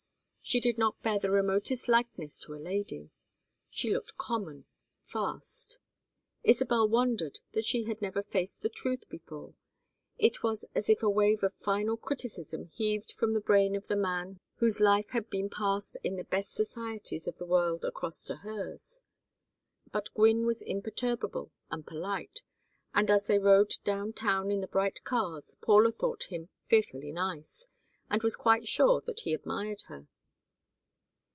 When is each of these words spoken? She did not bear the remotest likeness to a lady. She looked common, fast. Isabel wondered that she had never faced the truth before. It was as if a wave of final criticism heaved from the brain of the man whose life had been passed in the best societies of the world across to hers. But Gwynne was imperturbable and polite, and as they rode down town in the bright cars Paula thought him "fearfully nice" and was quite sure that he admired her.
She 0.43 0.59
did 0.59 0.77
not 0.77 1.01
bear 1.01 1.17
the 1.17 1.31
remotest 1.31 1.87
likeness 1.87 2.37
to 2.39 2.53
a 2.53 2.57
lady. 2.59 3.09
She 3.69 3.93
looked 3.93 4.17
common, 4.17 4.65
fast. 5.01 5.77
Isabel 6.43 6.89
wondered 6.89 7.39
that 7.53 7.63
she 7.63 7.83
had 7.83 8.01
never 8.01 8.21
faced 8.21 8.61
the 8.61 8.67
truth 8.67 9.07
before. 9.07 9.53
It 10.17 10.43
was 10.43 10.65
as 10.75 10.89
if 10.89 11.01
a 11.03 11.09
wave 11.09 11.41
of 11.41 11.53
final 11.53 11.95
criticism 11.95 12.65
heaved 12.65 13.13
from 13.13 13.31
the 13.31 13.39
brain 13.39 13.77
of 13.77 13.87
the 13.87 13.95
man 13.95 14.41
whose 14.55 14.81
life 14.81 15.07
had 15.11 15.29
been 15.29 15.49
passed 15.49 15.95
in 16.03 16.17
the 16.17 16.25
best 16.25 16.51
societies 16.53 17.27
of 17.27 17.37
the 17.37 17.45
world 17.45 17.85
across 17.85 18.25
to 18.25 18.35
hers. 18.37 19.03
But 19.93 20.13
Gwynne 20.13 20.45
was 20.45 20.61
imperturbable 20.61 21.53
and 21.69 21.87
polite, 21.87 22.41
and 22.93 23.09
as 23.09 23.25
they 23.27 23.39
rode 23.39 23.77
down 23.85 24.11
town 24.11 24.51
in 24.51 24.59
the 24.59 24.67
bright 24.67 25.05
cars 25.05 25.55
Paula 25.61 25.93
thought 25.93 26.23
him 26.25 26.49
"fearfully 26.67 27.13
nice" 27.13 27.67
and 28.09 28.21
was 28.21 28.35
quite 28.35 28.67
sure 28.67 28.99
that 29.05 29.21
he 29.21 29.33
admired 29.33 29.83
her. 29.83 30.07